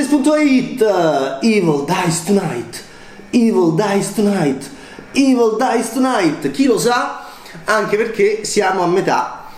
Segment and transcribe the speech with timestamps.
[0.00, 0.82] Games.it
[1.42, 2.82] Evil Dies Tonight
[3.32, 4.70] Evil Dies Tonight
[5.12, 7.26] Evil Dies Tonight Chi lo sa?
[7.64, 9.48] Anche perché siamo a metà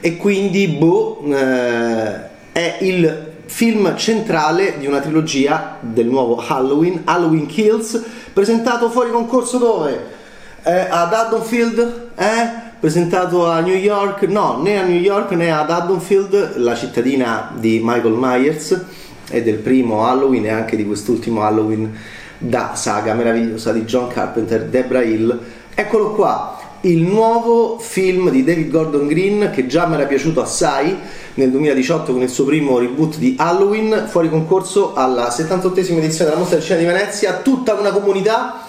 [0.00, 7.46] e quindi boh eh, è il film centrale di una trilogia del nuovo Halloween Halloween
[7.46, 8.00] Kills
[8.32, 10.16] presentato fuori concorso dove?
[10.62, 12.10] Eh, ad Haddonfield?
[12.14, 12.66] Eh?
[12.78, 14.22] presentato a New York?
[14.28, 18.84] No, né a New York né ad Haddonfield, la cittadina di Michael Myers
[19.30, 21.96] e del primo Halloween e anche di quest'ultimo Halloween
[22.38, 25.38] da saga meravigliosa di John Carpenter, Debra Hill.
[25.74, 30.96] Eccolo qua, il nuovo film di David Gordon Green che già mi era piaciuto assai
[31.34, 36.36] nel 2018 con il suo primo reboot di Halloween, fuori concorso alla 78esima edizione della
[36.36, 38.64] Mostra del Cinema di Venezia, tutta una comunità.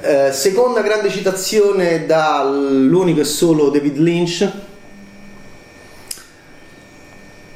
[0.00, 4.50] Eh, seconda grande citazione dall'unico e solo David Lynch.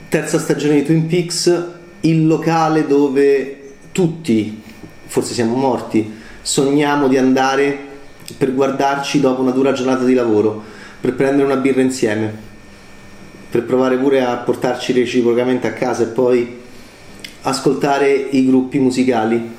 [0.09, 1.65] Terza stagione di Twin Peaks,
[2.01, 4.63] il locale dove tutti,
[5.07, 7.79] forse siamo morti, sogniamo di andare
[8.37, 10.63] per guardarci dopo una dura giornata di lavoro,
[11.01, 12.33] per prendere una birra insieme,
[13.51, 16.59] per provare pure a portarci reciprocamente a casa e poi
[17.43, 19.59] ascoltare i gruppi musicali,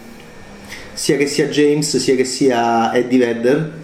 [0.93, 3.79] sia che sia James sia che sia Eddie Vedder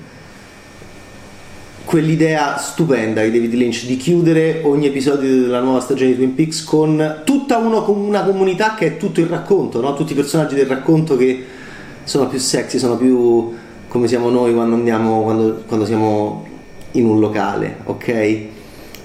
[1.87, 6.65] quell'idea stupenda di David Lynch di chiudere ogni episodio della nuova stagione di Twin Peaks
[6.65, 9.93] con tutta uno, una comunità che è tutto il racconto, no?
[9.93, 11.45] tutti i personaggi del racconto che
[12.03, 13.55] sono più sexy, sono più
[13.87, 16.45] come siamo noi quando andiamo quando, quando siamo
[16.91, 18.07] in un locale, ok?
[18.07, 18.49] E,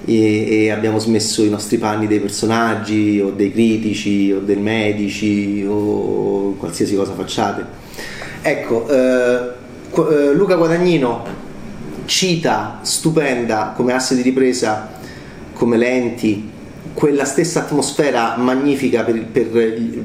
[0.05, 6.55] e, abbiamo smesso i nostri panni dei personaggi o dei critici o dei medici o
[6.57, 7.65] qualsiasi cosa facciate.
[8.41, 9.51] Ecco, eh,
[9.95, 11.43] eh Luca Guadagnino
[12.05, 14.91] cita stupenda come asse di ripresa,
[15.53, 16.51] come lenti,
[16.93, 19.47] quella stessa atmosfera magnifica per, per,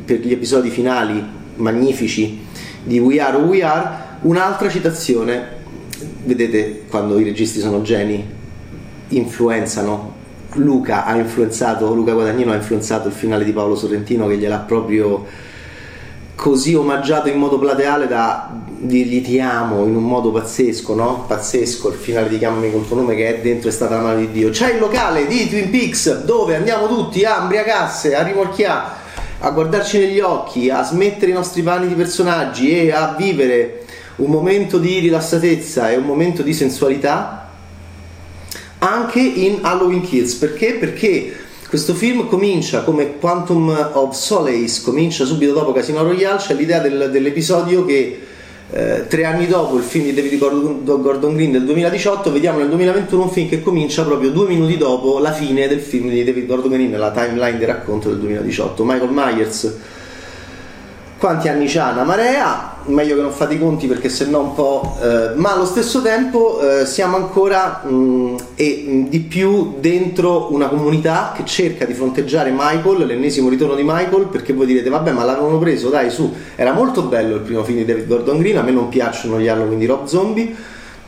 [0.04, 1.22] per gli episodi finali,
[1.56, 2.46] magnifici,
[2.82, 3.88] di We Are We Are,
[4.22, 5.56] un'altra citazione,
[6.24, 8.24] vedete quando i registi sono geni,
[9.08, 10.16] influenzano.
[10.54, 15.26] Luca ha influenzato, Luca Guadagnino ha influenzato il finale di Paolo Sorrentino che gliel'ha proprio
[16.38, 21.24] così omaggiato in modo plateale da dirgli ti amo in un modo pazzesco, no?
[21.26, 24.20] Pazzesco, il finale di Chiamami col tuo nome che è dentro è stata la mano
[24.20, 24.50] di Dio.
[24.50, 28.88] C'è il locale di Twin Peaks dove andiamo tutti a imbriacarsi, a rimorchiare,
[29.40, 33.82] a guardarci negli occhi, a smettere i nostri panni di personaggi e a vivere
[34.16, 37.48] un momento di rilassatezza e un momento di sensualità
[38.78, 40.34] anche in Halloween Kills.
[40.34, 40.74] Perché?
[40.74, 46.80] Perché questo film comincia come Quantum of Solace, comincia subito dopo Casino Royale, c'è l'idea
[46.80, 48.20] del, dell'episodio che
[48.70, 52.68] eh, tre anni dopo il film di David Gordon, Gordon, Green del 2018, vediamo nel
[52.68, 56.46] 2021 un film che comincia proprio due minuti dopo la fine del film di David
[56.46, 58.84] Gordon Green, la timeline di racconto del 2018.
[58.84, 59.76] Michael Myers
[61.18, 64.54] quanti anni c'ha una marea, meglio che non fate i conti perché se no un
[64.54, 64.96] po'...
[65.02, 69.74] Eh, ma allo stesso tempo eh, siamo ancora mh, mm, e mh, mm, di più
[69.80, 74.88] dentro una comunità che cerca di fronteggiare Michael, l'ennesimo ritorno di Michael, perché voi direte
[74.88, 78.38] vabbè ma l'avevano preso, dai su, era molto bello il primo film di David Gordon
[78.38, 80.54] Green, a me non piacciono gli Halloween di Rob Zombie,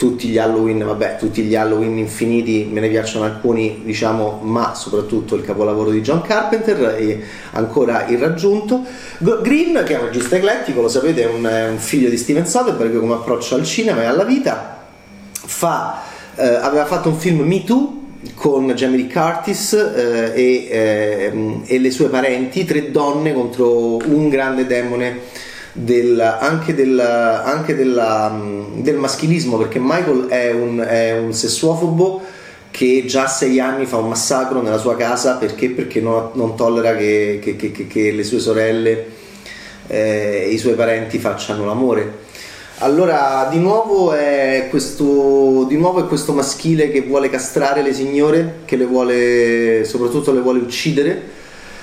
[0.00, 5.34] tutti gli Halloween, vabbè, tutti gli Halloween infiniti, me ne piacciono alcuni, diciamo, ma soprattutto
[5.34, 8.83] il capolavoro di John Carpenter e ancora irraggiunto.
[9.19, 12.47] Green, che è un regista eclettico, lo sapete, è un, è un figlio di Steven
[12.47, 14.87] Soderbergh come approccio al cinema e alla vita,
[15.33, 16.00] fa,
[16.34, 17.99] eh, aveva fatto un film Me Too
[18.37, 24.65] con Jamie Curtis eh, e, eh, e le sue parenti, tre donne contro un grande
[24.65, 28.36] demone del, anche, del, anche della,
[28.75, 32.22] del maschilismo, perché Michael è un, è un sessuofobo
[32.70, 36.56] che già a sei anni fa un massacro nella sua casa perché, perché non, non,
[36.56, 39.06] tollera che, che, che, che, le sue sorelle
[39.86, 42.28] e eh, i suoi parenti facciano l'amore.
[42.82, 44.14] Allora, di nuovo,
[44.70, 50.32] questo, di nuovo è questo maschile che vuole castrare le signore, che le vuole, soprattutto
[50.32, 51.38] le vuole uccidere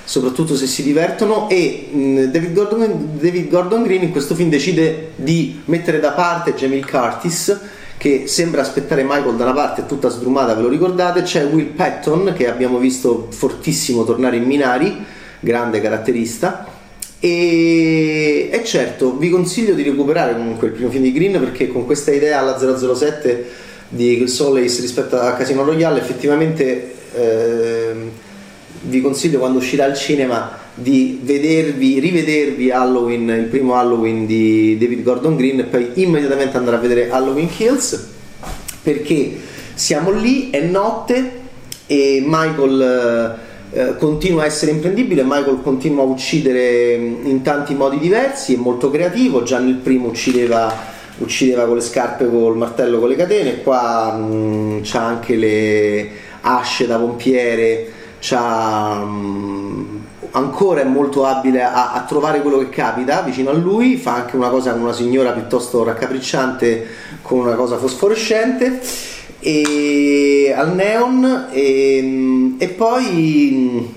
[0.08, 5.12] soprattutto se si divertono e mh, David, Gordon, David, Gordon, Green in questo film decide
[5.16, 7.60] di mettere da parte Jamie Curtis
[7.98, 12.34] che sembra aspettare Michael da una parte tutta sdrumata, ve lo ricordate, c'è Will Patton
[12.38, 14.96] che abbiamo visto fortissimo tornare in Minari,
[15.42, 16.68] grande caratterista.
[17.20, 21.86] E, e certo vi consiglio di recuperare comunque il primo film di Green perché con
[21.86, 23.46] questa idea alla 007
[23.90, 27.96] di Solace rispetto a Casino Royale effettivamente eh,
[28.82, 35.04] vi consiglio quando uscirà al cinema di vedervi, rivedervi Halloween, il primo Halloween di David
[35.04, 38.16] Gordon Green e poi immediatamente andare a vedere Halloween Kills
[38.84, 39.36] perché
[39.74, 41.32] siamo lì, è notte
[41.88, 43.40] e Michael
[43.72, 48.90] eh, continua a essere imprendibile, Michael continua a uccidere in tanti modi diversi, è molto
[48.90, 50.74] creativo, già nel primo uccideva,
[51.18, 56.10] uccideva con le scarpe, col martello, con le catene, qua mh, c'ha anche le
[56.42, 57.92] asce da pompiere,
[58.36, 64.16] Mh, ancora è molto abile a, a, trovare quello che capita vicino a lui, fa
[64.16, 66.88] anche una cosa con una signora piuttosto raccapricciante
[67.22, 68.80] con una cosa fosforescente
[69.40, 73.96] e, al neon e, e poi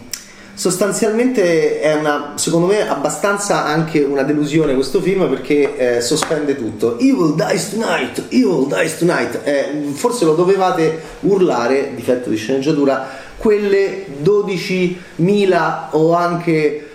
[0.61, 6.99] sostanzialmente è una, secondo me abbastanza anche una delusione questo film perché eh, sospende tutto.
[6.99, 9.41] Evil dies tonight Evil dies tonight.
[9.43, 16.89] Eh, forse lo dovevate urlare difetto di sceneggiatura quelle 12.000 o anche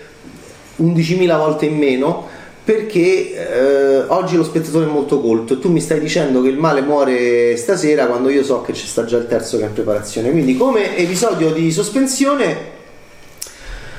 [0.80, 2.28] 11.000 volte in meno
[2.64, 6.58] perché eh, oggi lo spettatore è molto colto e tu mi stai dicendo che il
[6.60, 9.74] male muore stasera quando io so che ci sta già il terzo che è in
[9.74, 10.30] preparazione.
[10.30, 12.58] Quindi come episodio di sospensione,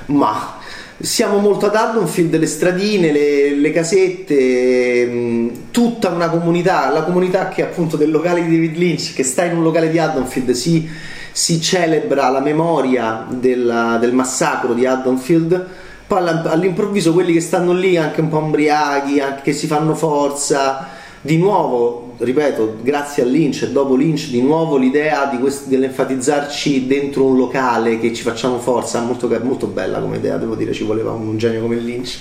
[0.06, 0.58] ma
[0.98, 7.02] siamo molto ad Haddonfield, le stradine, le, le casette, mh, mm, tutta una comunità, la
[7.02, 10.50] comunità che appunto del locale di David Lynch, che sta in un locale di Haddonfield,
[10.52, 10.88] si,
[11.36, 15.66] si celebra la memoria della, del massacro di Haddonfield
[16.06, 20.86] poi all'improvviso quelli che stanno lì anche un po' ubriachi, anche che si fanno forza,
[21.20, 26.86] di nuovo, ripeto, grazie a Lynch e dopo Lynch, di nuovo l'idea di quest- dell'enfatizzarci
[26.86, 30.84] dentro un locale che ci facciamo forza, molto, molto bella come idea, devo dire, ci
[30.84, 32.18] voleva un genio come Lynch.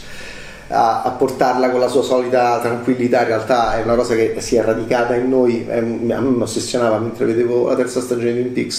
[0.68, 4.56] A, a, portarla con la sua solita tranquillità in realtà è una cosa che si
[4.56, 8.52] è radicata in noi è, a me mi ossessionava mentre vedevo la terza stagione di
[8.52, 8.72] Twin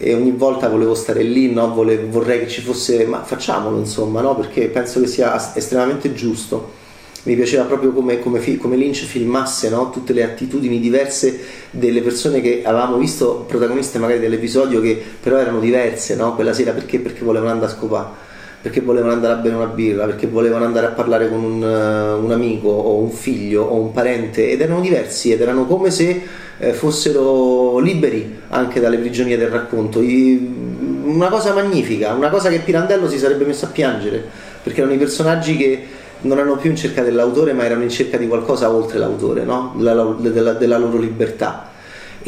[0.00, 1.74] e ogni volta volevo stare lì, no?
[1.74, 4.36] Vole, vorrei che ci fosse, ma facciamolo insomma, no?
[4.36, 6.76] perché penso che sia estremamente giusto.
[7.24, 9.90] Mi piaceva proprio come, come, come Lynch filmasse no?
[9.90, 11.38] tutte le attitudini diverse
[11.70, 17.00] delle persone che avevamo visto, protagoniste magari dell'episodio, che però erano diverse quella sera perché?
[17.00, 18.26] Perché volevano andare a scopare
[18.68, 22.30] perché volevano andare a bere una birra, perché volevano andare a parlare con un, un
[22.30, 26.22] amico o un figlio o un parente ed erano diversi ed erano come se
[26.58, 30.02] eh, fossero liberi anche dalle prigionie del racconto.
[30.02, 34.22] I, una cosa magnifica, una cosa che Pirandello si sarebbe messo a piangere,
[34.62, 35.86] perché erano i personaggi che
[36.20, 39.72] non erano più in cerca dell'autore, ma erano in cerca di qualcosa oltre l'autore, no?
[39.78, 41.67] della, della, della loro libertà.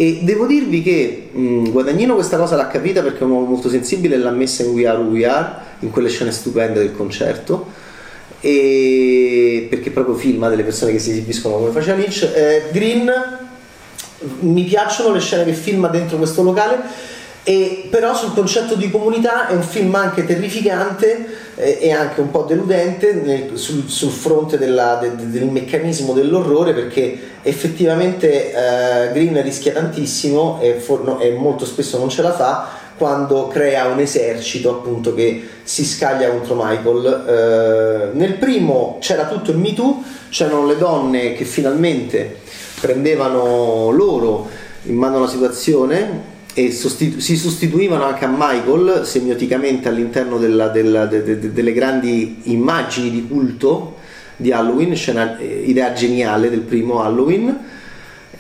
[0.01, 3.69] E devo dirvi che mh, Guadagnino questa cosa l'ha capita perché è un uomo molto
[3.69, 7.67] sensibile e l'ha messa in We Are We Are, in quelle scene stupende del concerto,
[8.41, 12.23] e perché proprio filma delle persone che si esibiscono come faceva Lynch.
[12.35, 13.13] Eh, Green
[14.39, 16.79] mi piacciono le scene che filma dentro questo locale
[17.43, 21.27] e però sul concetto di comunità è un film anche terrificante
[21.57, 26.75] eh, e anche un po' deludente nel, sul, sul, fronte della, de, del meccanismo dell'orrore
[26.75, 32.33] perché effettivamente eh, Green rischia tantissimo e, for, no, e molto spesso non ce la
[32.35, 38.11] fa quando crea un esercito appunto che si scaglia contro Michael.
[38.13, 42.41] Eh, nel primo c'era tutto il Me Too, c'erano le donne che finalmente
[42.79, 44.49] prendevano loro
[44.83, 51.07] in mano la situazione e sostitu- si sostituivano anche a Michael semioticamente all'interno della, della,
[51.07, 53.97] de, de, delle grandi immagini di culto
[54.37, 57.69] di Halloween, scena, eh, idea geniale del primo Halloween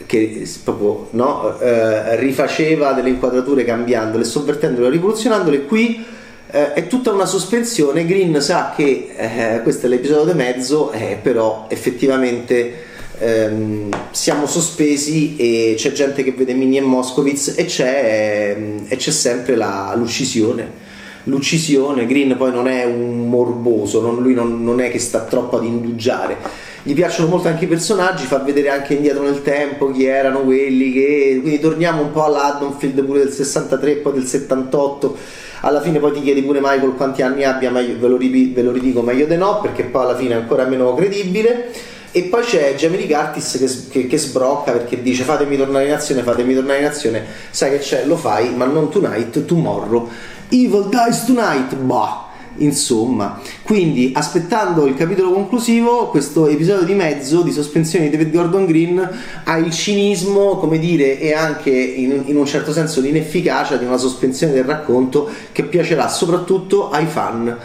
[0.06, 5.66] che proprio no, eh, rifaceva delle inquadrature cambiandole, sovvertendole, rivoluzionandole.
[5.66, 6.04] Qui
[6.50, 8.04] eh, è tutta una sospensione.
[8.04, 12.88] Green sa che eh, questo è l'episodio di mezzo eh, però effettivamente
[13.20, 18.96] ehm, siamo sospesi e c'è gente che vede Mini e Moscovitz e c'è, ehm, e
[18.96, 20.88] c'è sempre la, l'uccisione
[21.24, 25.56] l'uccisione, Green poi non è un morboso, non, lui non, non, è che sta troppo
[25.56, 26.36] ad indugiare.
[26.82, 30.92] Gli piacciono molto anche i personaggi, fa vedere anche indietro nel tempo chi erano quelli
[30.92, 31.38] che.
[31.42, 35.16] Quindi torniamo un po' all'Addonfield pure del 63, poi del 78.
[35.62, 38.62] Alla fine poi ti chiedi pure Michael quanti anni abbia, ma io ve lo, ve
[38.62, 41.70] lo ridico meglio di no, perché poi alla fine è ancora meno credibile.
[42.12, 46.23] E poi c'è Jamie Curtis che, che, che, sbrocca perché dice fatemi tornare in azione,
[46.23, 50.09] fatemi tornare in azione, sai che c'è, lo fai, ma non tonight, tomorrow.
[50.49, 52.26] Evil dies tonight, bah.
[52.57, 58.67] Insomma, quindi aspettando il capitolo conclusivo, questo episodio di mezzo di sospensione di David Gordon
[58.67, 59.11] Green
[59.45, 63.97] ha il cinismo, come dire, e anche in, in un certo senso l'inefficacia di una
[63.97, 67.57] sospensione del racconto che piacerà soprattutto ai fan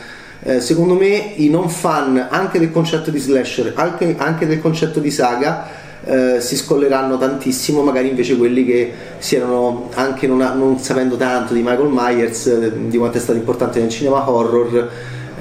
[0.48, 5.00] eh, secondo me i non fan anche del concetto di slasher, anche, anche del concetto
[5.00, 5.68] di saga,
[6.06, 11.56] eh, si scolleranno tantissimo, magari invece quelli che si erano anche non, non sapendo tanto
[11.56, 14.88] di Michael Myers, eh, di quanto è stato importante nel cinema horror,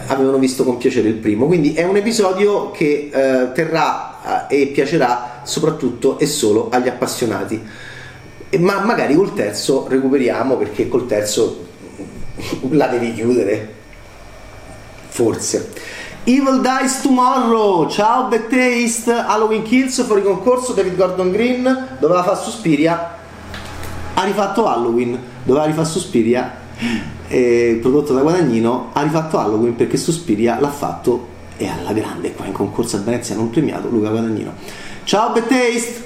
[0.07, 1.45] avevano visto con piacere il primo.
[1.45, 7.63] Quindi è un episodio che eh, terrà eh, e piacerà soprattutto e solo agli appassionati.
[8.49, 11.67] E ma magari col terzo recuperiamo perché col terzo
[12.71, 13.83] la devi chiudere.
[15.15, 15.71] Forse.
[16.25, 22.37] Evil Dies Tomorrow, ciao Bad Taste, Halloween Kills, fuori concorso, David Gordon Green, doveva fare
[22.43, 23.15] Suspiria,
[24.15, 26.53] ha rifatto Halloween, doveva rifare Suspiria,
[27.29, 31.29] eh, prodotto da Guadagnino, ha rifatto Halloween perché Suspiria l'ha fatto
[31.59, 34.53] e alla grande qua in concorso a Venezia non premiato Luca Guadagnino.
[35.05, 36.04] Ciao Bad Taste!